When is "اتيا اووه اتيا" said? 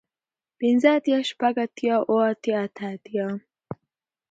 1.65-2.57